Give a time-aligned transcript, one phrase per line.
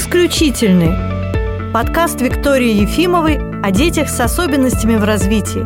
[0.00, 1.72] Исключительный.
[1.74, 5.60] Подкаст Виктории Ефимовой о детях с особенностями в развитии.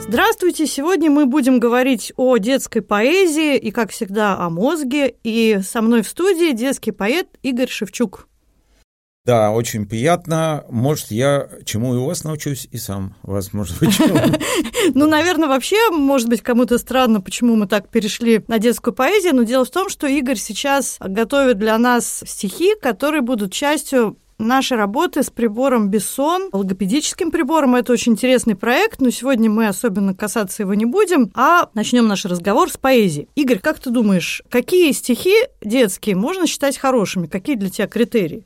[0.00, 0.66] Здравствуйте!
[0.66, 5.14] Сегодня мы будем говорить о детской поэзии и, как всегда, о мозге.
[5.22, 8.26] И со мной в студии детский поэт Игорь Шевчук.
[9.24, 10.66] Да, очень приятно.
[10.68, 14.18] Может, я чему и у вас научусь, и сам вас, может быть, чему.
[14.94, 19.44] Ну, наверное, вообще, может быть, кому-то странно, почему мы так перешли на детскую поэзию, но
[19.44, 25.22] дело в том, что Игорь сейчас готовит для нас стихи, которые будут частью нашей работы
[25.22, 27.76] с прибором Бессон, логопедическим прибором.
[27.76, 32.26] Это очень интересный проект, но сегодня мы особенно касаться его не будем, а начнем наш
[32.26, 33.28] разговор с поэзией.
[33.36, 37.26] Игорь, как ты думаешь, какие стихи детские можно считать хорошими?
[37.26, 38.44] Какие для тебя критерии?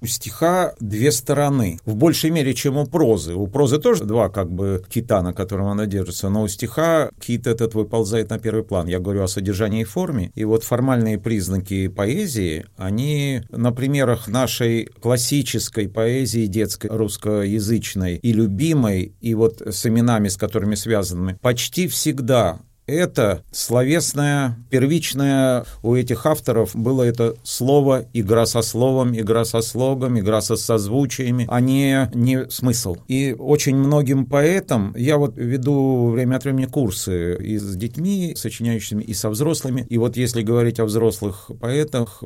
[0.00, 3.34] У стиха две стороны, в большей мере, чем у прозы.
[3.34, 7.48] У прозы тоже два как бы кита, на котором она держится, но у стиха кит
[7.48, 8.86] этот выползает на первый план.
[8.86, 14.86] Я говорю о содержании и форме, и вот формальные признаки поэзии, они на примерах нашей
[14.86, 22.60] классической поэзии детской, русскоязычной и любимой, и вот с именами, с которыми связаны, почти всегда
[22.88, 30.18] это словесное, первичное у этих авторов было это слово, игра со словом, игра со слогом,
[30.18, 32.96] игра со созвучиями, а не, не смысл.
[33.06, 39.02] И очень многим поэтам, я вот веду время от времени курсы и с детьми, сочиняющими,
[39.02, 42.22] и со взрослыми, и вот если говорить о взрослых поэтах,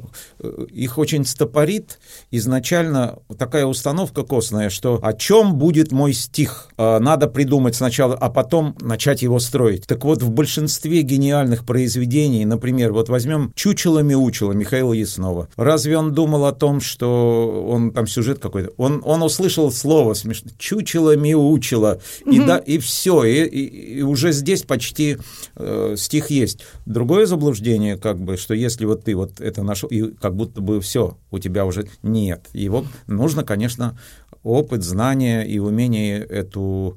[0.70, 1.98] их очень стопорит
[2.30, 8.30] изначально такая установка костная, что о чем будет мой стих, а, надо придумать сначала, а
[8.30, 9.86] потом начать его строить.
[9.86, 15.48] Так вот, в большинстве большинстве гениальных произведений, например, вот возьмем «Чучело-мяучело» Михаила Яснова.
[15.56, 18.70] Разве он думал о том, что он там сюжет какой-то?
[18.76, 24.62] Он, он услышал слово смешно «чучело-мяучело», и, да, и все, и, и, и уже здесь
[24.64, 25.16] почти
[25.56, 26.60] э, стих есть.
[26.84, 30.82] Другое заблуждение, как бы, что если вот ты вот это нашел, и как будто бы
[30.82, 32.44] все, у тебя уже нет.
[32.52, 33.98] Его нужно, конечно,
[34.42, 36.96] опыт, знания и умение эту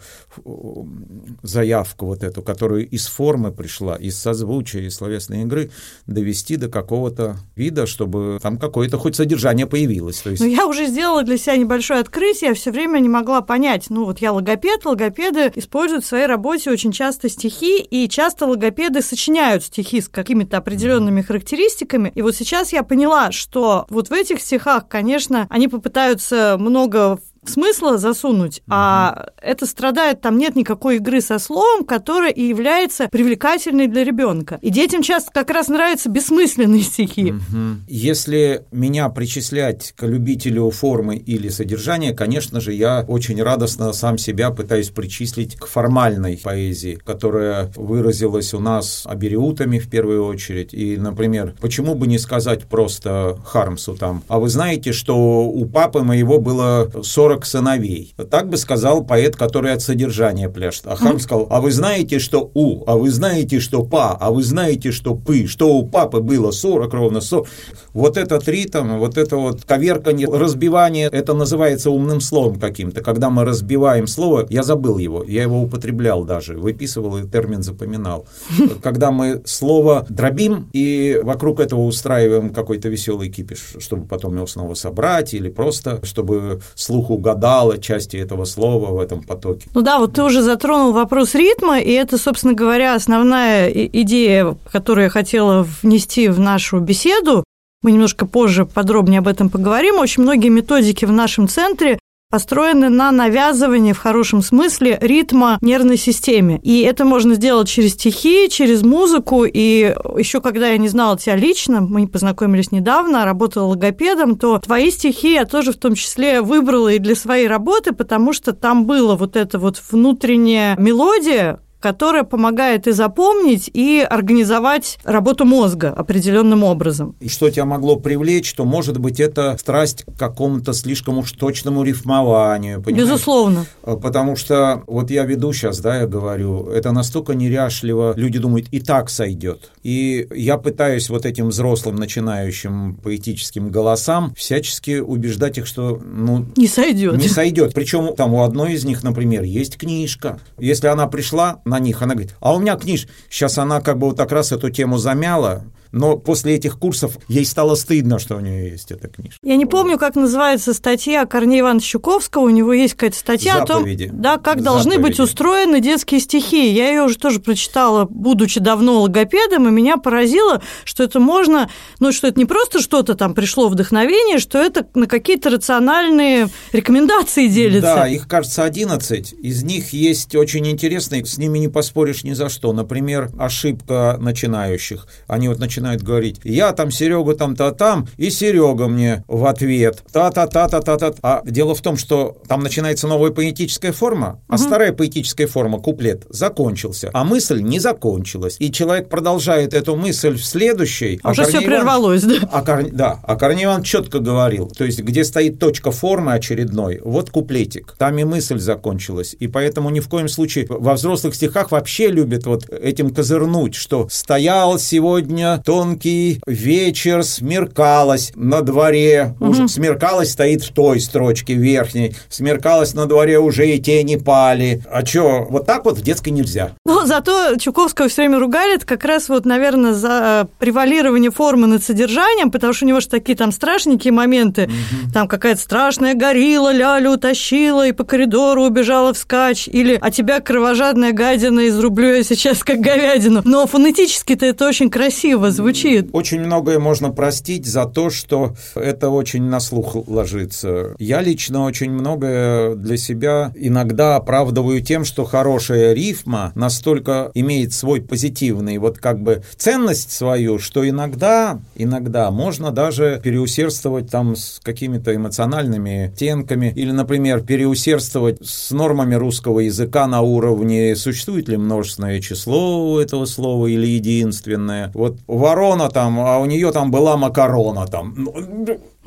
[1.43, 5.71] заявку вот эту, которую из формы пришла, из созвучия, из словесной игры,
[6.07, 10.21] довести до какого-то вида, чтобы там какое-то хоть содержание появилось.
[10.21, 10.41] То есть...
[10.41, 13.85] Ну, я уже сделала для себя небольшое открытие, я все время не могла понять.
[13.89, 19.01] Ну, вот я логопед, логопеды используют в своей работе очень часто стихи, и часто логопеды
[19.01, 22.11] сочиняют стихи с какими-то определенными характеристиками.
[22.15, 27.34] И вот сейчас я поняла, что вот в этих стихах, конечно, они попытаются много just
[27.49, 28.67] смысла засунуть, угу.
[28.69, 34.59] а это страдает, там нет никакой игры со словом, которая и является привлекательной для ребенка.
[34.61, 37.31] И детям часто как раз нравятся бессмысленные стихи.
[37.31, 37.85] Угу.
[37.87, 44.51] Если меня причислять к любителю формы или содержания, конечно же, я очень радостно сам себя
[44.51, 50.73] пытаюсь причислить к формальной поэзии, которая выразилась у нас абериутами в первую очередь.
[50.73, 56.01] И, например, почему бы не сказать просто Хармсу там, а вы знаете, что у папы
[56.01, 58.15] моего было 40 40 сыновей.
[58.29, 60.87] Так бы сказал поэт, который от содержания пляшет.
[60.87, 64.43] А Хам сказал, а вы знаете, что у, а вы знаете, что па, а вы
[64.43, 67.47] знаете, что пы, что у папы было 40 ровно 40.
[67.93, 73.01] Вот этот ритм, вот это вот коверканье, разбивание, это называется умным словом каким-то.
[73.01, 78.25] Когда мы разбиваем слово, я забыл его, я его употреблял даже, выписывал и термин запоминал.
[78.83, 84.73] Когда мы слово дробим и вокруг этого устраиваем какой-то веселый кипиш, чтобы потом его снова
[84.73, 89.67] собрать или просто, чтобы слуху угадала части этого слова в этом потоке.
[89.73, 95.05] Ну да, вот ты уже затронул вопрос ритма, и это, собственно говоря, основная идея, которую
[95.05, 97.43] я хотела внести в нашу беседу.
[97.81, 99.95] Мы немножко позже подробнее об этом поговорим.
[99.95, 101.97] Очень многие методики в нашем центре
[102.29, 106.59] построены на навязывании в хорошем смысле ритма нервной системе.
[106.63, 109.45] И это можно сделать через стихи, через музыку.
[109.45, 114.91] И еще когда я не знала тебя лично, мы познакомились недавно, работала логопедом, то твои
[114.91, 119.15] стихи я тоже в том числе выбрала и для своей работы, потому что там было
[119.15, 127.15] вот это вот внутренняя мелодия, которая помогает и запомнить, и организовать работу мозга определенным образом.
[127.19, 131.83] И что тебя могло привлечь, что, может быть, это страсть к какому-то слишком уж точному
[131.83, 132.81] рифмованию.
[132.81, 133.07] Понимаешь?
[133.07, 133.67] Безусловно.
[133.83, 138.67] А, потому что вот я веду сейчас, да, я говорю, это настолько неряшливо, люди думают,
[138.71, 139.69] и так сойдет.
[139.83, 146.67] И я пытаюсь вот этим взрослым начинающим поэтическим голосам всячески убеждать их, что ну, не
[146.67, 147.15] сойдет.
[147.17, 147.75] Не сойдет.
[147.75, 150.39] Причем там у одной из них, например, есть книжка.
[150.57, 153.07] Если она пришла на них, она говорит, а у меня книж.
[153.29, 157.45] Сейчас она как бы вот так раз эту тему замяла, Но после этих курсов ей
[157.45, 159.39] стало стыдно, что у нее есть эта книжка.
[159.41, 164.03] Я не помню, как называется статья Корнея Ивановича Щуковского, у него есть какая-то статья Заповеди.
[164.03, 165.11] о том, да, как должны Заповеди.
[165.11, 166.69] быть устроены детские стихи.
[166.69, 171.69] Я ее уже тоже прочитала, будучи давно логопедом, и меня поразило, что это можно,
[172.01, 177.47] ну, что это не просто что-то там пришло вдохновение, что это на какие-то рациональные рекомендации
[177.47, 177.95] делится.
[177.95, 179.31] Да, их, кажется, 11.
[179.31, 182.73] Из них есть очень интересные, с ними не поспоришь ни за что.
[182.73, 185.07] Например, ошибка начинающих.
[185.27, 190.03] Они вот начинают говорить, я там Серега там-то там, и Серега мне в ответ.
[190.11, 191.13] Та-та-та-та-та-та.
[191.21, 196.25] А дело в том, что там начинается новая поэтическая форма, а старая поэтическая форма, куплет,
[196.29, 198.57] закончился, а мысль не закончилась.
[198.59, 201.19] И человек продолжает эту мысль в следующей.
[201.23, 202.35] А уже все Корней прервалось, да?
[202.51, 206.99] а Кор- Да, а Корней Иванович четко говорил, то есть где стоит точка формы очередной,
[207.03, 211.71] вот куплетик, там и мысль закончилась, и поэтому ни в коем случае во взрослых стихах
[211.71, 220.31] вообще любят вот этим козырнуть, что стоял сегодня тонкий вечер, смеркалось на дворе, уже смеркалось
[220.31, 225.65] стоит в той строчке верхней, смеркалось на дворе уже и тени пали, а что, вот
[225.65, 226.71] так вот в детской нельзя.
[226.85, 231.83] Но зато Чуковского все время ругали, это как раз вот, наверное, за превалирование формы над
[231.83, 234.69] содержанием, потому что у него же такие там страшненькие моменты,
[235.13, 241.11] там какая-то страшная горилла лялю утащила и по коридору убежала вскачь, или «а тебя кровожадная
[241.11, 243.41] гадина изрублю я сейчас как говядину».
[243.43, 245.64] Но фонетически-то это очень красиво звучит.
[246.13, 250.95] Очень многое можно простить за то, что это очень на слух ложится.
[250.99, 258.01] Я лично очень многое для себя иногда оправдываю тем, что хорошая рифма настолько имеет свой
[258.01, 265.15] позитивный, вот как бы ценность свою, что иногда, иногда можно даже переусердствовать там с какими-то
[265.15, 272.93] эмоциональными оттенками или, например, переусердствовать с нормами русского языка на уровне существует ли множественное число
[272.93, 274.91] у этого слова или единственное.
[274.93, 278.27] Вот ворона там, а у нее там была макарона там.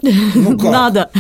[0.02, 0.70] Ну, как?
[0.70, 1.10] Надо.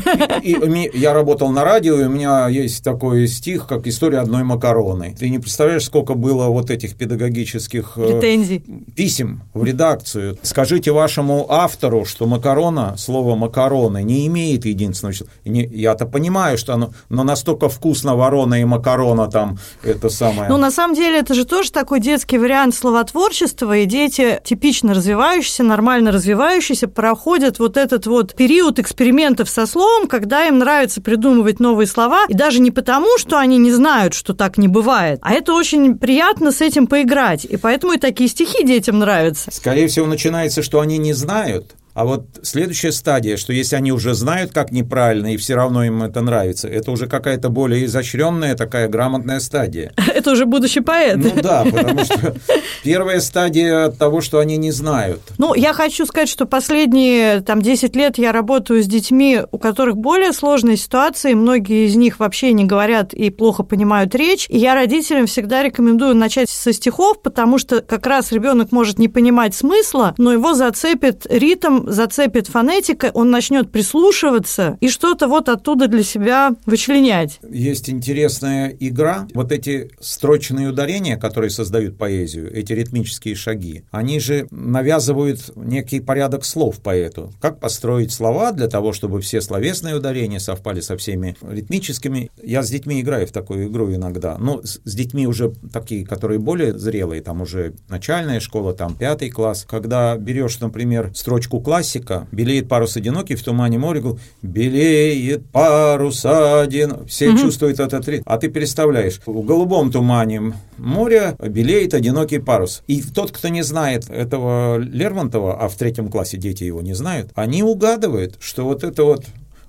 [0.42, 4.44] И, и я работал на радио, и у меня есть такой стих, как «История одной
[4.44, 5.14] макароны».
[5.18, 8.62] Ты не представляешь, сколько было вот этих педагогических э, Претензий.
[8.94, 10.38] писем в редакцию.
[10.42, 15.28] Скажите вашему автору, что макарона, слово макароны, не имеет единственного числа.
[15.44, 20.48] Я-то понимаю, что оно, но настолько вкусно ворона и макарона там, это самое.
[20.48, 25.62] Ну, на самом деле, это же тоже такой детский вариант словотворчества, и дети, типично развивающиеся,
[25.62, 31.86] нормально развивающиеся, проходят вот этот вот период экспериментов со словом, когда им нравится придумывать новые
[31.86, 35.54] слова, и даже не потому, что они не знают, что так не бывает, а это
[35.54, 39.50] очень приятно с этим поиграть, и поэтому и такие стихи детям нравятся.
[39.50, 41.77] Скорее всего, начинается, что они не знают.
[41.98, 46.04] А вот следующая стадия, что если они уже знают, как неправильно, и все равно им
[46.04, 49.92] это нравится, это уже какая-то более изощренная, такая грамотная стадия.
[50.14, 51.16] Это уже будущий поэт.
[51.16, 52.36] Ну да, потому что
[52.84, 55.20] первая стадия от того, что они не знают.
[55.38, 59.96] Ну, я хочу сказать, что последние там 10 лет я работаю с детьми, у которых
[59.96, 64.74] более сложные ситуации, многие из них вообще не говорят и плохо понимают речь, и я
[64.74, 70.14] родителям всегда рекомендую начать со стихов, потому что как раз ребенок может не понимать смысла,
[70.16, 76.54] но его зацепит ритм, зацепит фонетика, он начнет прислушиваться и что-то вот оттуда для себя
[76.66, 77.40] вычленять.
[77.48, 79.26] Есть интересная игра.
[79.34, 86.44] Вот эти строчные ударения, которые создают поэзию, эти ритмические шаги, они же навязывают некий порядок
[86.44, 87.32] слов поэту.
[87.40, 92.30] Как построить слова для того, чтобы все словесные ударения совпали со всеми ритмическими.
[92.42, 94.36] Я с детьми играю в такую игру иногда.
[94.38, 99.30] Ну, с с детьми уже такие, которые более зрелые, там уже начальная школа, там пятый
[99.30, 99.66] класс.
[99.68, 107.06] Когда берешь, например, строчку классика, «Белеет парус одинокий в тумане моря», говорю, «Белеет парус один».
[107.06, 108.24] Все чувствуют этот ритм.
[108.26, 109.20] А ты переставляешь.
[109.26, 112.82] В голубом тумане моря белеет одинокий парус.
[112.88, 117.30] И тот, кто не знает этого Лермонтова, а в третьем классе дети его не знают,
[117.36, 119.24] они угадывают, что вот это вот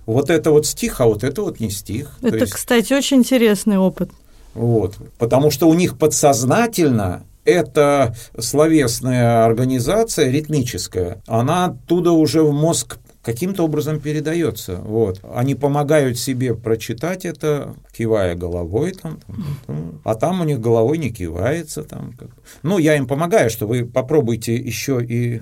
[0.08, 2.18] вот это вот стих, а вот это вот не стих.
[2.22, 4.10] То Это, есть- кстати, очень интересный опыт.
[4.56, 4.96] вот.
[5.20, 13.64] Потому что у них подсознательно эта словесная организация ритмическая, она оттуда уже в мозг каким-то
[13.64, 14.78] образом передается.
[14.78, 15.20] Вот.
[15.36, 20.02] Они помогают себе прочитать это, кивая головой, там, там, там.
[20.04, 21.84] а там у них головой не кивается.
[21.84, 22.30] Там, как.
[22.64, 25.42] Ну, я им помогаю, что вы попробуйте еще и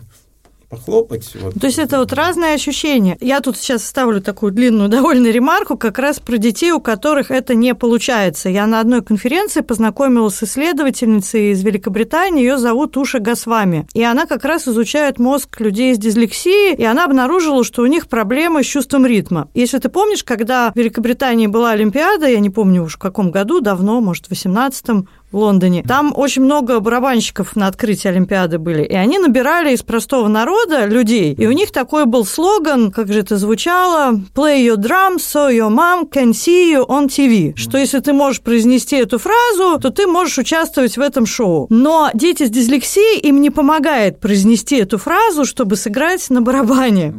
[0.69, 1.31] похлопать.
[1.35, 1.53] Вот.
[1.59, 3.17] То есть это вот разные ощущения.
[3.21, 7.55] Я тут сейчас ставлю такую длинную довольно ремарку как раз про детей, у которых это
[7.55, 8.49] не получается.
[8.49, 13.87] Я на одной конференции познакомилась с исследовательницей из Великобритании, ее зовут Уша Гасвами.
[13.93, 18.07] И она как раз изучает мозг людей с дислексией, и она обнаружила, что у них
[18.07, 19.49] проблемы с чувством ритма.
[19.53, 23.61] Если ты помнишь, когда в Великобритании была Олимпиада, я не помню уж в каком году,
[23.61, 25.83] давно, может, в 18-м, в Лондоне.
[25.83, 31.33] Там очень много барабанщиков на открытии Олимпиады были, и они набирали из простого народа людей,
[31.33, 35.69] и у них такой был слоган, как же это звучало, «Play your drums so your
[35.69, 40.07] mom can see you on TV», что если ты можешь произнести эту фразу, то ты
[40.07, 41.67] можешь участвовать в этом шоу.
[41.69, 47.13] Но дети с дислексией им не помогает произнести эту фразу, чтобы сыграть на барабане.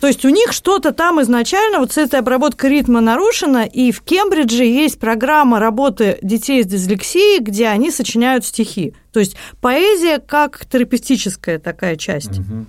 [0.00, 4.02] То есть у них что-то там изначально, вот с этой обработкой ритма нарушена, и в
[4.02, 8.94] Кембридже есть программа работы детей с дислексией, где они сочиняют стихи.
[9.12, 12.38] То есть поэзия как терапевтическая такая часть.
[12.38, 12.66] Угу.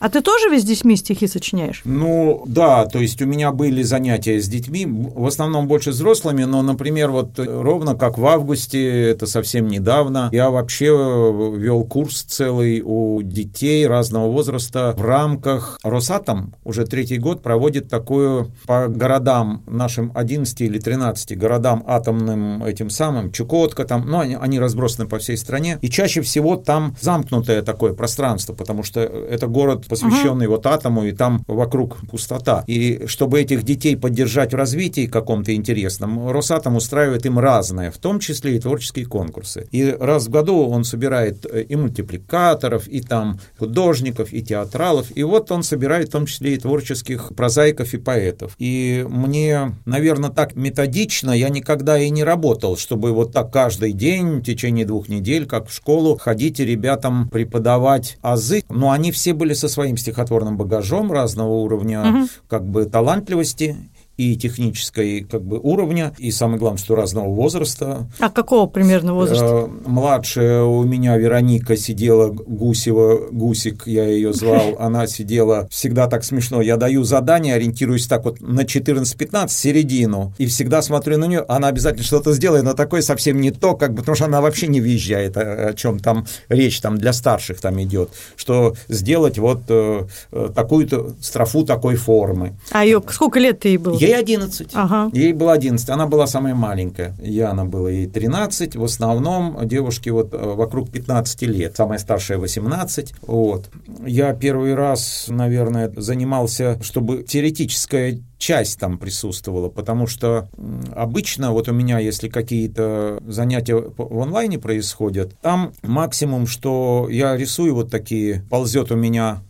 [0.00, 1.82] А ты тоже весь с детьми стихи сочиняешь?
[1.84, 6.62] Ну, да, то есть у меня были занятия с детьми, в основном больше взрослыми, но,
[6.62, 13.20] например, вот ровно как в августе, это совсем недавно, я вообще вел курс целый у
[13.20, 20.62] детей разного возраста в рамках Росатом, уже третий год проводит такую по городам нашим 11
[20.62, 25.78] или 13 городам атомным этим самым, Чукотка там, ну, они, они разбросаны по всей стране,
[25.82, 30.54] и чаще всего там замкнутое такое пространство, потому что это город посвященный угу.
[30.54, 32.64] вот атому, и там вокруг пустота.
[32.66, 38.20] И чтобы этих детей поддержать в развитии каком-то интересном, Росатом устраивает им разное, в том
[38.20, 39.66] числе и творческие конкурсы.
[39.72, 45.22] И раз в году он собирает э, и мультипликаторов, и там художников, и театралов, и
[45.24, 48.54] вот он собирает в том числе и творческих прозаиков и поэтов.
[48.58, 54.38] И мне, наверное, так методично я никогда и не работал, чтобы вот так каждый день
[54.38, 59.32] в течение двух недель, как в школу, ходить и ребятам преподавать азы, но они все
[59.32, 62.28] были со своей своим стихотворным багажом разного уровня угу.
[62.48, 63.76] как бы талантливости
[64.20, 68.06] и технической как бы уровня, и самое главное, что разного возраста.
[68.18, 69.66] А какого примерно возраста?
[69.66, 76.24] Э, младшая у меня Вероника сидела, Гусева, Гусик я ее звал, она сидела всегда так
[76.24, 76.60] смешно.
[76.60, 81.68] Я даю задание, ориентируюсь так вот на 14-15, середину, и всегда смотрю на нее, она
[81.68, 84.82] обязательно что-то сделает, но такое совсем не то, как бы, потому что она вообще не
[84.82, 90.02] въезжает, о, о чем там речь там для старших там идет, что сделать вот э,
[90.32, 92.52] э такую-то строфу такой формы.
[92.70, 93.96] А ее сколько лет ей было?
[93.96, 94.70] Ей 11.
[94.74, 95.10] Ага.
[95.12, 95.88] Ей было 11.
[95.90, 97.14] Она была самая маленькая.
[97.20, 98.76] Яна было ей 13.
[98.76, 101.76] В основном девушки вот э, вокруг 15 лет.
[101.76, 103.14] Самая старшая 18.
[103.22, 103.70] Вот.
[104.06, 110.48] Я первый раз, наверное, занимался, чтобы теоретическая часть там присутствовала, потому что
[110.96, 117.74] обычно вот у меня, если какие-то занятия в онлайне происходят, там максимум, что я рисую
[117.74, 119.42] вот такие, ползет у меня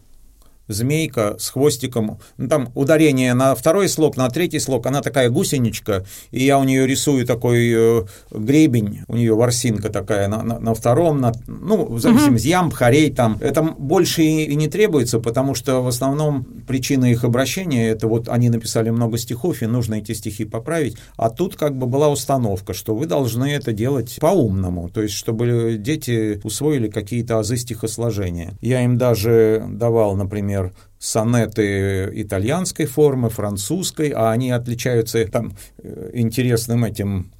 [0.71, 2.19] змейка с хвостиком.
[2.37, 4.87] Ну, там ударение на второй слог, на третий слог.
[4.87, 10.29] Она такая гусеничка, и я у нее рисую такой э, гребень, у нее ворсинка такая
[10.29, 12.51] на, на, на втором, на, ну, в зависимости, uh-huh.
[12.51, 13.39] ямб, хорей там.
[13.41, 18.29] Это больше и, и не требуется, потому что в основном причина их обращения, это вот
[18.29, 20.97] они написали много стихов, и нужно эти стихи поправить.
[21.17, 25.77] А тут как бы была установка, что вы должны это делать по-умному, то есть чтобы
[25.79, 28.53] дети усвоили какие-то азы стихосложения.
[28.61, 36.11] Я им даже давал, например, например, сонеты итальянской формы, французской, а они отличаются там э,
[36.15, 37.33] интересным этим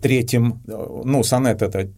[0.00, 1.88] третьим, э, ну, сонет это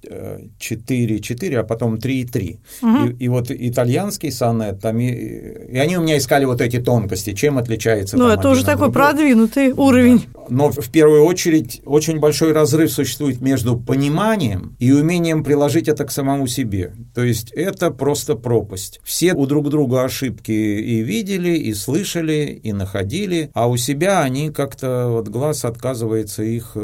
[0.59, 2.59] 4-4, э, а потом 3-3.
[2.81, 3.07] Угу.
[3.07, 7.35] И, и вот итальянский сонет, там, и, и они у меня искали вот эти тонкости,
[7.35, 8.17] чем отличается.
[8.17, 8.93] Ну, это уже такой другой.
[8.93, 10.25] продвинутый уровень.
[10.33, 10.39] Да.
[10.49, 16.11] Но в первую очередь очень большой разрыв существует между пониманием и умением приложить это к
[16.11, 16.95] самому себе.
[17.15, 19.01] То есть это просто пропасть.
[19.05, 24.51] Все у друг друга ошибки и видели, и слышали, и находили, а у себя они
[24.51, 26.77] как-то вот глаз отказывается их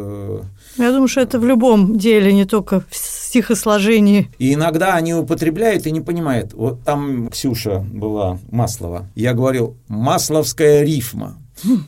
[0.77, 4.31] я думаю, что это в любом деле, не только в стихосложении.
[4.39, 6.53] И иногда они употребляют и не понимают.
[6.55, 9.09] Вот там Ксюша была, Маслова.
[9.15, 11.39] Я говорил, масловская рифма.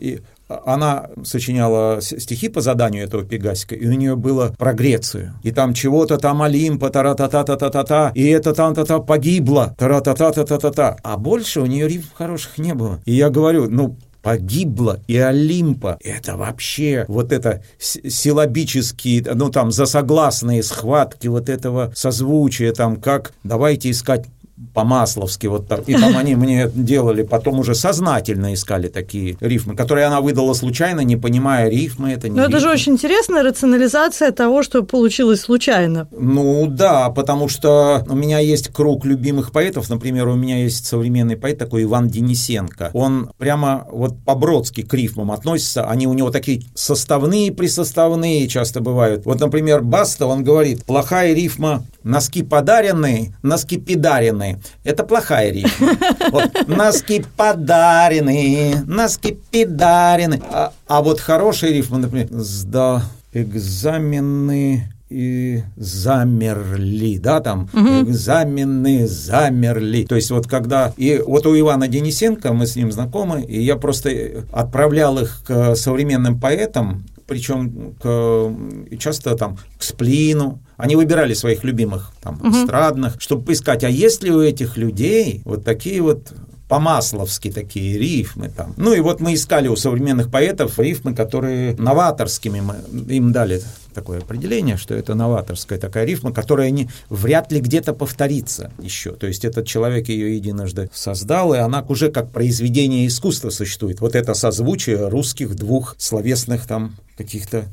[0.01, 5.35] И она сочиняла стихи по заданию этого Пегасика, и у нее было про Грецию.
[5.43, 10.99] И там чего-то там Олимпа, тара-та-та-та-та-та-та, и это там-то-та погибло, тара-та-та-та-та-та-та.
[11.03, 13.01] А больше у нее рифм хороших не было.
[13.07, 13.97] И я говорю, ну,
[14.27, 15.99] погибла и Олимпа.
[16.03, 23.89] Это вообще вот это силабические, ну там засогласные схватки вот этого созвучия, там как давайте
[23.89, 24.27] искать
[24.75, 25.89] по-масловски вот так.
[25.89, 31.01] И там они мне делали, потом уже сознательно искали такие рифмы, которые она выдала случайно,
[31.01, 32.13] не понимая рифмы.
[32.13, 32.57] Это не Но рифмы.
[32.57, 36.09] это же очень интересная рационализация того, что получилось случайно.
[36.11, 39.91] Ну да, потому что у меня есть круг любимых поэтов.
[39.91, 42.91] Например, у меня есть современный поэт такой Иван Денисенко.
[42.95, 45.85] Он прямо вот по-бродски к рифмам относится.
[45.89, 49.25] Они у него такие составные, присоставные часто бывают.
[49.27, 54.61] Вот, например, Баста, он говорит, плохая рифма носки подаренные, носки пидаренные.
[54.85, 55.89] Это плохая рифма.
[56.31, 60.41] Вот, носки подаренные, носки пидаренные.
[60.51, 68.03] А, а вот хорошая рифма, например, сдал экзамены и замерли, да, там угу.
[68.03, 70.05] экзамены замерли.
[70.05, 73.77] То есть вот когда и вот у Ивана Денисенко мы с ним знакомы, и я
[73.77, 78.53] просто отправлял их к современным поэтам, причем к,
[78.99, 80.61] часто там к сплину.
[80.77, 82.51] Они выбирали своих любимых там угу.
[82.51, 86.33] эстрадных, чтобы поискать, а есть ли у этих людей вот такие вот
[86.69, 88.75] по-масловски такие рифмы там.
[88.77, 92.77] Ну и вот мы искали у современных поэтов рифмы, которые новаторскими мы
[93.09, 93.63] им дали
[93.95, 99.13] такое определение, что это новаторская такая рифма, которая не, вряд ли где-то повторится еще.
[99.13, 104.01] То есть этот человек ее единожды создал, и она уже как произведение искусства существует.
[104.01, 107.65] Вот это созвучие русских двух словесных там каких-то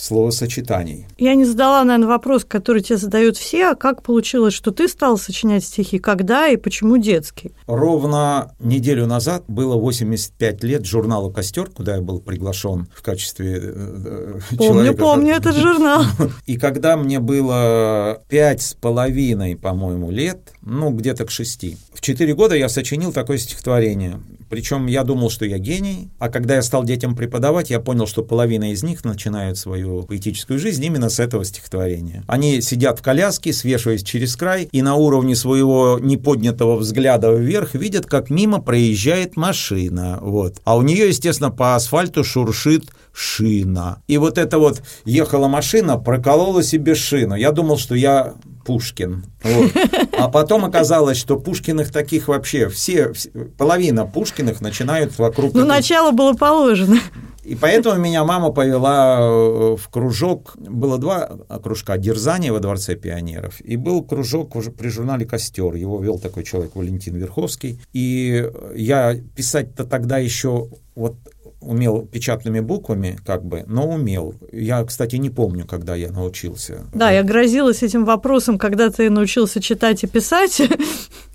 [0.00, 1.06] словосочетаний.
[1.18, 5.18] Я не задала, наверное, вопрос, который тебе задают все, а как получилось, что ты стал
[5.18, 7.52] сочинять стихи, когда и почему детский?
[7.66, 14.40] Ровно неделю назад было 85 лет журналу «Костер», куда я был приглашен в качестве э,
[14.56, 14.98] помню, человека.
[14.98, 16.04] Помню, этот журнал.
[16.46, 22.34] И когда мне было пять с половиной, по-моему, лет, ну, где-то к шести, в четыре
[22.34, 24.20] года я сочинил такое стихотворение.
[24.50, 28.24] Причем я думал, что я гений, а когда я стал детям преподавать, я понял, что
[28.24, 32.24] половина из них начинают свою поэтическую жизнь именно с этого стихотворения.
[32.26, 38.06] Они сидят в коляске, свешиваясь через край, и на уровне своего неподнятого взгляда вверх видят,
[38.06, 40.18] как мимо проезжает машина.
[40.20, 40.56] Вот.
[40.64, 44.02] А у нее, естественно, по асфальту шуршит шина.
[44.08, 47.36] И вот эта вот ехала машина, проколола себе шину.
[47.36, 49.24] Я думал, что я Пушкин.
[49.42, 49.70] Вот.
[50.18, 53.12] А потом оказалось, что Пушкиных таких вообще все,
[53.56, 55.54] половина Пушкиных начинают вокруг...
[55.54, 55.68] Ну, этой...
[55.68, 56.98] начало было положено.
[57.42, 60.54] И поэтому меня мама повела э, в кружок.
[60.56, 61.30] Было два
[61.62, 63.60] кружка дерзания во Дворце пионеров.
[63.62, 65.74] И был кружок уже при журнале «Костер».
[65.74, 67.80] Его вел такой человек Валентин Верховский.
[67.92, 71.16] И я писать-то тогда еще вот
[71.60, 74.34] умел печатными буквами, как бы, но умел.
[74.52, 76.86] Я, кстати, не помню, когда я научился.
[76.94, 80.62] Да, я грозилась этим вопросом, когда ты научился читать и писать.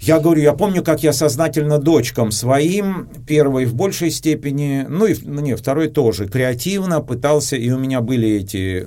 [0.01, 5.15] Я говорю, я помню, как я сознательно дочкам своим, первой в большей степени, ну и
[5.23, 8.85] ну, не, второй тоже, креативно пытался, и у меня были эти,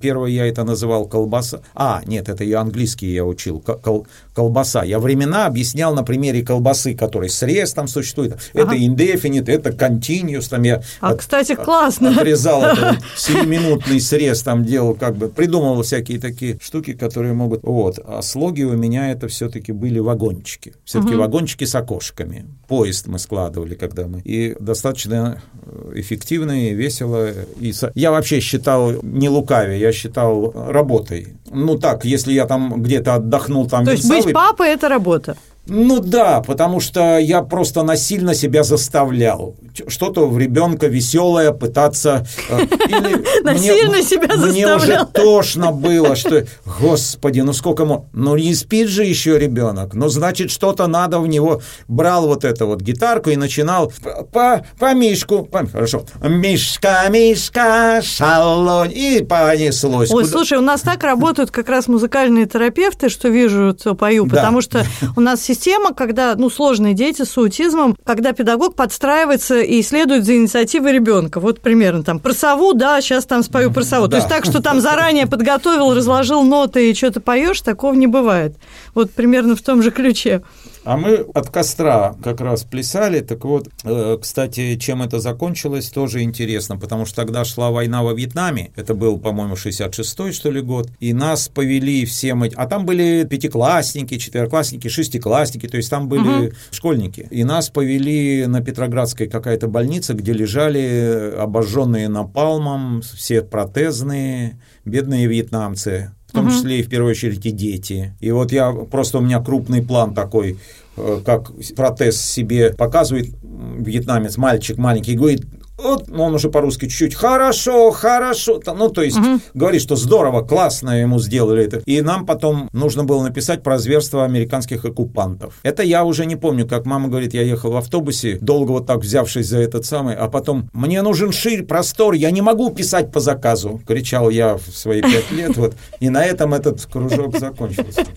[0.00, 4.06] первый я это называл колбаса, а, нет, это я английский я учил, кол,
[4.36, 4.84] колбаса.
[4.84, 8.74] Я времена объяснял на примере колбасы, который срез там существует, ага.
[8.74, 12.10] это indefinite, это continuous, там я а, от, кстати, классно.
[12.10, 17.98] отрезал этот 7-минутный срез, там делал как бы, придумывал всякие такие штуки, которые могут, вот.
[18.04, 21.22] А слоги у меня это все-таки были вагончики, все-таки угу.
[21.22, 22.44] вагончики с окошками.
[22.68, 27.30] Поезд мы складывали, когда мы, и достаточно э, эффективно и весело.
[27.58, 31.28] И я вообще считал, не лукаве, я считал работой.
[31.50, 33.84] Ну так, если я там где-то отдохнул, там...
[33.86, 35.36] То есть быть папой– это работа?
[35.68, 39.56] Ну да, потому что я просто насильно себя заставлял.
[39.88, 42.26] Что-то в ребенка веселое пытаться...
[42.48, 42.58] Э,
[43.42, 44.52] насильно себя заставлял.
[44.52, 46.46] Мне уже тошно было, что,
[46.80, 48.04] господи, ну сколько...
[48.12, 51.60] Ну не спит же еще ребенок, ну значит что-то надо в него.
[51.88, 53.92] Брал вот эту вот гитарку и начинал
[54.32, 60.10] по, по Мишку, по, хорошо, Мишка, Мишка, шалонь, и понеслось.
[60.12, 64.60] Ой, слушай, у нас так работают как раз музыкальные терапевты, что вижу, то пою, потому
[64.60, 70.24] что у нас система, когда, ну, сложные дети с аутизмом, когда педагог подстраивается и следует
[70.24, 71.40] за инициативой ребенка.
[71.40, 74.06] Вот примерно там про сову, да, сейчас там спою про сову.
[74.06, 74.10] Да.
[74.12, 78.56] То есть так, что там заранее подготовил, разложил ноты и что-то поешь, такого не бывает.
[78.94, 80.42] Вот примерно в том же ключе.
[80.86, 83.18] А мы от костра как раз плясали.
[83.18, 88.14] Так вот, э, кстати, чем это закончилось, тоже интересно, потому что тогда шла война во
[88.14, 88.70] Вьетнаме.
[88.76, 90.88] Это был, по-моему, 66-й, что ли, год.
[91.00, 92.52] И нас повели все мы...
[92.54, 96.54] А там были пятиклассники, четвероклассники, шестиклассники, то есть там были угу.
[96.70, 97.26] школьники.
[97.32, 106.12] И нас повели на Петроградской какая-то больница, где лежали обожженные напалмом, все протезные, бедные вьетнамцы
[106.32, 106.54] том угу.
[106.54, 108.14] числе и в первую очередь и дети.
[108.20, 110.58] И вот я просто у меня крупный план такой,
[110.96, 115.44] э, как протез себе показывает вьетнамец, мальчик маленький, говорит,
[115.78, 119.40] вот, ну, он уже по-русски чуть-чуть, хорошо, хорошо, ну, то есть, угу.
[119.54, 121.82] говорит, что здорово, классно ему сделали это.
[121.84, 125.58] И нам потом нужно было написать про зверство американских оккупантов.
[125.62, 129.00] Это я уже не помню, как мама говорит, я ехал в автобусе, долго вот так
[129.00, 133.20] взявшись за этот самый, а потом, мне нужен ширь, простор, я не могу писать по
[133.20, 138.04] заказу, кричал я в свои пять лет, вот, и на этом этот кружок закончился.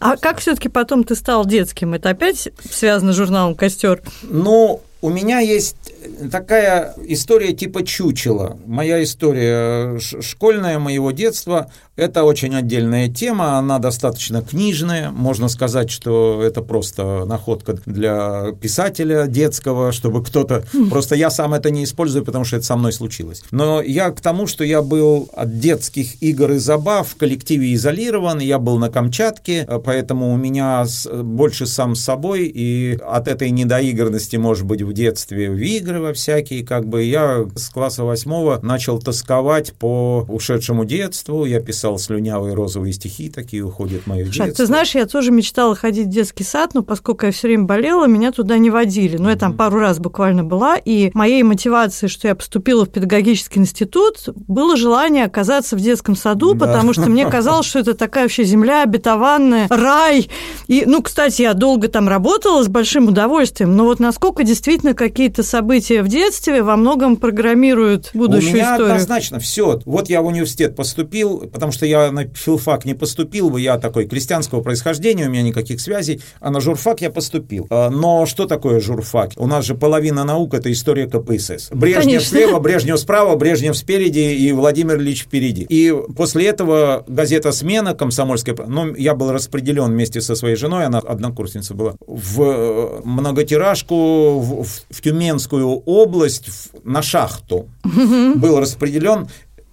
[0.00, 1.94] А как все-таки потом ты стал детским?
[1.94, 4.02] Это опять связано с журналом «Костер»?
[4.22, 5.92] Ну, у меня есть
[6.30, 8.58] такая история типа чучела.
[8.66, 11.70] Моя история школьная моего детства.
[11.96, 15.10] Это очень отдельная тема, она достаточно книжная.
[15.10, 20.64] Можно сказать, что это просто находка для писателя детского, чтобы кто-то...
[20.90, 23.42] Просто я сам это не использую, потому что это со мной случилось.
[23.50, 28.38] Но я к тому, что я был от детских игр и забав в коллективе изолирован,
[28.38, 34.36] я был на Камчатке, поэтому у меня больше сам с собой, и от этой недоигранности,
[34.36, 35.56] может быть, в детстве в
[35.88, 41.60] игры во всякие, как бы я с класса восьмого начал тосковать по ушедшему детству, я
[41.60, 44.48] писал слюнявые розовые стихи, такие уходят мое детство.
[44.48, 48.06] Ты знаешь, я тоже мечтала ходить в детский сад, но поскольку я все время болела,
[48.06, 49.16] меня туда не водили.
[49.16, 53.60] Но я там пару раз буквально была, и моей мотивацией, что я поступила в педагогический
[53.60, 56.66] институт, было желание оказаться в детском саду, да.
[56.66, 60.28] потому что мне казалось, что это такая вообще земля обетованная, рай.
[60.66, 65.42] И, ну, кстати, я долго там работала с большим удовольствием, но вот насколько действительно какие-то
[65.42, 68.92] события в детстве во многом программируют будущую У меня историю.
[68.92, 69.80] однозначно все.
[69.84, 74.06] Вот я в университет поступил, потому что я на филфак не поступил бы, я такой
[74.06, 77.66] крестьянского происхождения, у меня никаких связей, а на журфак я поступил.
[77.70, 79.32] А, но что такое журфак?
[79.36, 81.70] У нас же половина наук– это история КПСС.
[81.70, 82.28] Брежнев Конечно.
[82.28, 85.66] слева, Брежнев справа, Брежнев спереди и Владимир Ильич впереди.
[85.68, 90.98] И после этого газета «Смена» комсомольская, ну, я был распределен вместе со своей женой, она
[90.98, 97.68] однокурсница была, в э, многотиражку в, в Тюменскую область на шахту.
[97.84, 99.28] Был распределен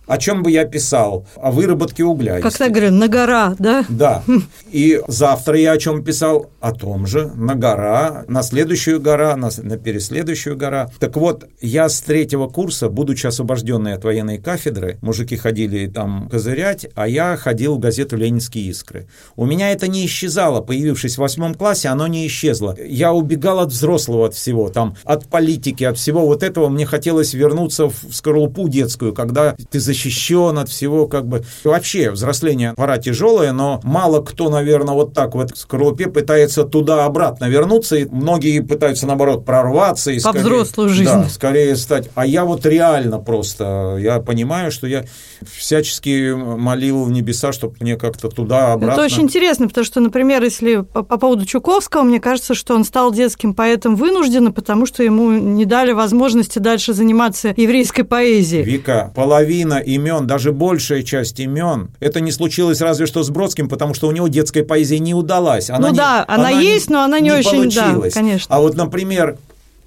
[0.07, 1.25] о чем бы я писал?
[1.35, 2.39] О выработке угля.
[2.41, 3.85] Как так говорю, на гора, да?
[3.89, 4.23] Да.
[4.71, 6.49] И завтра я о чем писал?
[6.59, 10.89] О том же, на гора, на следующую гора, на, на переследующую гора.
[10.99, 16.87] Так вот, я с третьего курса, будучи освобожденный от военной кафедры, мужики ходили там козырять,
[16.95, 19.07] а я ходил в газету «Ленинские искры».
[19.35, 22.75] У меня это не исчезало, появившись в восьмом классе, оно не исчезло.
[22.79, 26.69] Я убегал от взрослого, от всего, там, от политики, от всего вот этого.
[26.69, 31.43] Мне хотелось вернуться в скорлупу детскую, когда ты защищен от всего, как бы.
[31.63, 37.45] вообще, взросление пора тяжелое, но мало кто, наверное, вот так вот в скорлупе пытается туда-обратно
[37.45, 40.11] вернуться, и многие пытаются, наоборот, прорваться.
[40.11, 41.11] И По скорее, взрослую жизнь.
[41.11, 42.09] Да, скорее стать.
[42.15, 45.05] А я вот реально просто, я понимаю, что я
[45.45, 48.93] всячески молил в небеса, чтобы мне как-то туда-обратно.
[48.93, 52.83] Это очень интересно, потому что, например, если по, по поводу Чуковского, мне кажется, что он
[52.83, 58.63] стал детским поэтом вынужденно, потому что ему не дали возможности дальше заниматься еврейской поэзией.
[58.63, 63.93] Вика, половина имен, даже большая часть имен, это не случилось разве что с Бродским, потому
[63.93, 65.69] что у него детская поэзия не удалась.
[65.69, 68.13] Она ну не, да, она, она есть, не, но она не, не очень, получилась.
[68.13, 68.55] да, конечно.
[68.55, 69.37] А вот, например,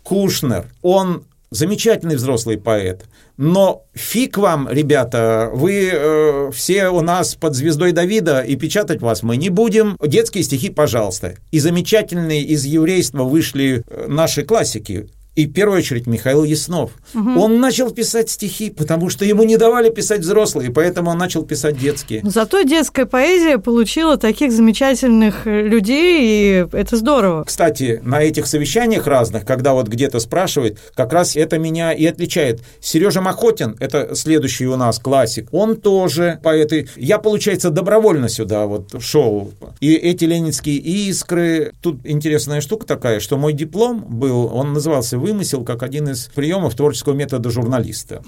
[0.02, 3.04] Кушнер, он замечательный взрослый поэт,
[3.36, 9.22] но фиг вам, ребята, вы э, все у нас под звездой Давида, и печатать вас
[9.22, 9.96] мы не будем.
[10.04, 11.36] Детские стихи, пожалуйста.
[11.52, 15.08] И замечательные из еврейства вышли э, наши классики.
[15.38, 16.90] И в первую очередь Михаил Яснов.
[17.14, 17.40] Угу.
[17.40, 21.78] Он начал писать стихи, потому что ему не давали писать взрослые, поэтому он начал писать
[21.78, 22.22] детские.
[22.24, 27.44] Зато детская поэзия получила таких замечательных людей, и это здорово.
[27.44, 32.60] Кстати, на этих совещаниях разных, когда вот где-то спрашивают, как раз это меня и отличает.
[32.80, 36.72] Сережа Махотин, это следующий у нас классик, он тоже поэт.
[36.96, 39.52] Я, получается, добровольно сюда вот шел.
[39.78, 41.74] И эти ленинские искры.
[41.80, 46.74] Тут интересная штука такая, что мой диплом был, он назывался вымысел как один из приемов
[46.74, 48.22] творческого метода журналиста.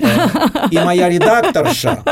[0.71, 2.03] И моя редакторша,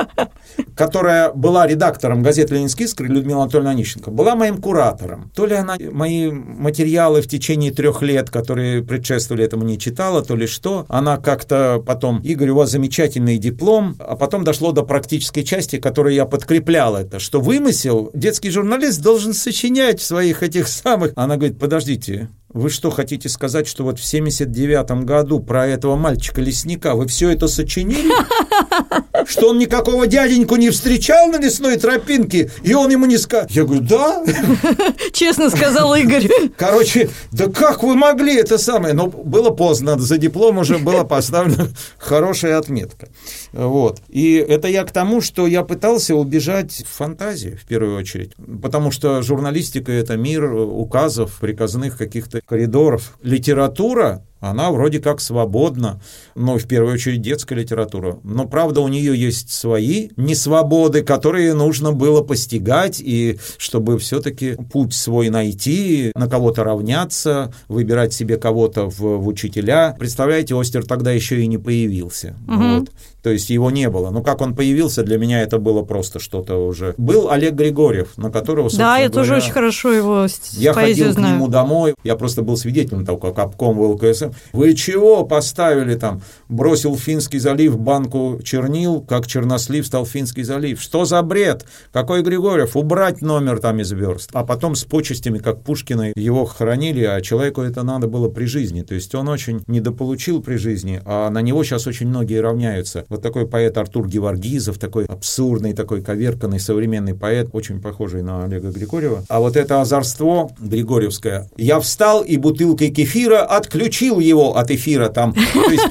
[0.75, 5.31] которая была редактором газеты «Ленинский искры», Людмила Анатольевна Онищенко, была моим куратором.
[5.35, 10.37] То ли она мои материалы в течение трех лет, которые предшествовали этому, не читала, то
[10.37, 10.87] ли что.
[10.89, 16.15] Она как-то потом, Игорь, у вас замечательный диплом, а потом дошло до практической части, которой
[16.15, 21.13] я подкреплял это, что вымысел детский журналист должен сочинять своих этих самых.
[21.17, 26.95] Она говорит, подождите, вы что, хотите сказать, что вот в 79 году про этого мальчика-лесника
[26.95, 28.13] вы все это сочинили?
[29.27, 33.47] Что он никакого дяденьку не встречал на лесной тропинке, и он ему не сказал?
[33.51, 34.25] Я говорю, да.
[35.13, 36.29] Честно сказал Игорь.
[36.57, 38.95] Короче, да как вы могли это самое?
[38.95, 43.09] Но было поздно, за диплом уже была поставлена хорошая отметка.
[43.53, 44.01] Вот.
[44.09, 48.33] И это я к тому, что я пытался убежать в фантазию, в первую очередь.
[48.63, 53.19] Потому что журналистика– это мир указов, приказных каких-то коридоров.
[53.23, 56.01] Литература она вроде как свободна,
[56.35, 58.19] но в первую очередь детская литература.
[58.23, 64.95] Но правда у нее есть свои несвободы, которые нужно было постигать, и чтобы все-таки путь
[64.95, 69.97] свой найти, на кого-то равняться, выбирать себе кого-то в, в учителя.
[69.99, 72.37] Представляете, Остер тогда еще и не появился.
[72.47, 72.63] Угу.
[72.63, 72.91] Вот.
[73.23, 74.11] То есть его не было.
[74.11, 76.95] Но как он появился, для меня это было просто что-то уже.
[76.97, 81.27] Был Олег Григорьев, на которого, Да, я говоря, тоже очень хорошо его Я ходил знаю.
[81.27, 83.83] к нему домой, я просто был свидетелем того, как обком в
[84.29, 84.41] Этом.
[84.53, 86.23] Вы чего поставили там?
[86.49, 90.81] Бросил Финский залив банку чернил, как чернослив стал Финский залив.
[90.81, 91.65] Что за бред?
[91.93, 92.77] Какой Григорьев?
[92.77, 94.31] Убрать номер там из верст.
[94.33, 98.83] А потом с почестями, как Пушкина, его хоронили, а человеку это надо было при жизни.
[98.83, 103.05] То есть он очень недополучил при жизни, а на него сейчас очень многие равняются.
[103.09, 108.71] Вот такой поэт Артур Геворгизов, такой абсурдный, такой коверканный современный поэт, очень похожий на Олега
[108.71, 109.25] Григорьева.
[109.29, 111.49] А вот это озорство григорьевское.
[111.57, 115.35] Я встал и бутылкой кефира отключил его от эфира там.
[115.35, 115.89] То есть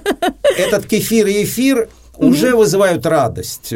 [0.58, 1.88] этот кефир и эфир
[2.20, 3.72] уже вызывают радость.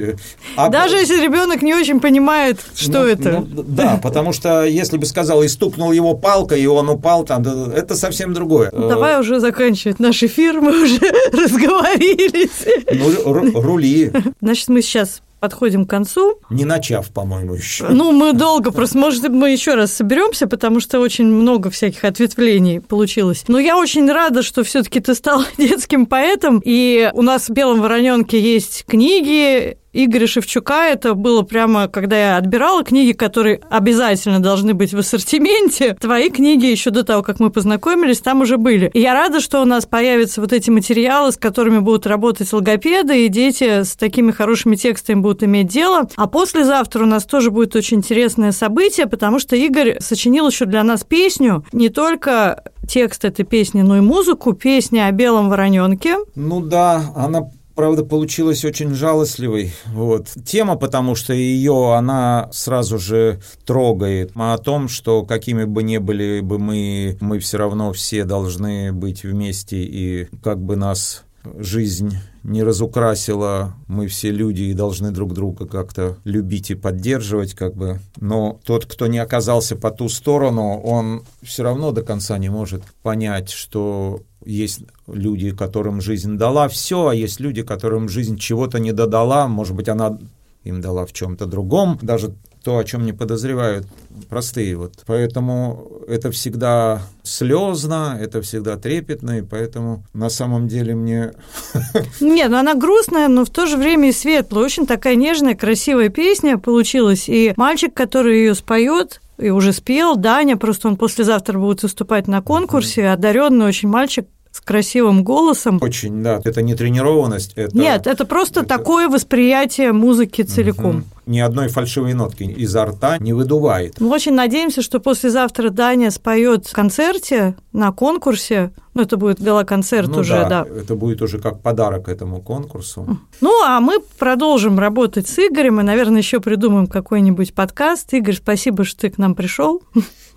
[0.57, 0.69] А...
[0.69, 3.45] Даже если ребенок не очень понимает, что ну, это.
[3.49, 7.43] Ну, да, потому что если бы сказал, и стукнул его палкой, и он упал, там,
[7.43, 8.71] это совсем другое.
[8.71, 10.99] Давай уже заканчивать наш эфир, мы уже
[11.33, 12.67] разговорились.
[12.93, 14.13] Ну, рули.
[14.41, 16.39] Значит, мы сейчас подходим к концу.
[16.49, 17.89] Не начав, по-моему, еще.
[17.91, 22.81] Ну, мы долго, просто, может, мы еще раз соберемся, потому что очень много всяких ответвлений
[22.81, 23.45] получилось.
[23.47, 27.83] Но я очень рада, что все-таки ты стал детским поэтом, и у нас в Белом
[27.83, 30.89] вороненке есть книги, Игоря Шевчука.
[30.89, 35.95] Это было прямо, когда я отбирала книги, которые обязательно должны быть в ассортименте.
[35.95, 38.91] Твои книги еще до того, как мы познакомились, там уже были.
[38.93, 43.25] И я рада, что у нас появятся вот эти материалы, с которыми будут работать логопеды,
[43.25, 46.09] и дети с такими хорошими текстами будут иметь дело.
[46.17, 50.83] А послезавтра у нас тоже будет очень интересное событие, потому что Игорь сочинил еще для
[50.83, 56.17] нас песню, не только текст этой песни, но и музыку, песня о белом вороненке.
[56.35, 59.73] Ну да, она правда, получилась очень жалостливой.
[59.87, 60.29] Вот.
[60.45, 64.33] Тема, потому что ее она сразу же трогает.
[64.35, 68.93] А о том, что какими бы ни были бы мы, мы все равно все должны
[68.93, 71.25] быть вместе, и как бы нас
[71.59, 77.75] жизнь не разукрасила, мы все люди и должны друг друга как-то любить и поддерживать, как
[77.75, 78.01] бы.
[78.21, 82.83] Но тот, кто не оказался по ту сторону, он все равно до конца не может
[83.03, 88.93] понять, что есть люди, которым жизнь дала все, а есть люди, которым жизнь чего-то не
[88.93, 90.19] додала, может быть, она
[90.65, 93.87] им дала в чем-то другом, даже то, о чем не подозревают
[94.29, 94.77] простые.
[94.77, 94.95] Вот.
[95.07, 101.33] Поэтому это всегда слезно, это всегда трепетно, и поэтому на самом деле мне...
[102.21, 104.65] Нет, ну она грустная, но в то же время и светлая.
[104.65, 107.29] Очень такая нежная, красивая песня получилась.
[107.29, 112.41] И мальчик, который ее споет, и уже спел, Даня, просто он послезавтра будет выступать на
[112.41, 115.81] конкурсе, одаренный очень мальчик, с красивым голосом.
[115.83, 116.41] Очень, да.
[116.45, 117.55] Это не тренированность.
[117.57, 118.69] Это, Нет, это просто это...
[118.69, 120.99] такое восприятие музыки целиком.
[120.99, 121.05] Угу.
[121.27, 123.99] Ни одной фальшивой нотки изо рта не выдувает.
[123.99, 128.71] Мы очень надеемся, что послезавтра Даня споет в концерте на конкурсе.
[128.95, 130.67] Ну, это будет галоконцерт ну, уже, да, да.
[130.81, 133.19] Это будет уже как подарок этому конкурсу.
[133.41, 138.15] Ну, а мы продолжим работать с Игорем и, наверное, еще придумаем какой-нибудь подкаст.
[138.15, 139.83] Игорь, спасибо, что ты к нам пришел.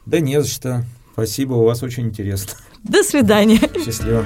[0.07, 0.83] Да не за что.
[1.13, 2.53] Спасибо, у вас очень интересно.
[2.83, 3.59] До свидания.
[3.83, 4.23] Счастливо.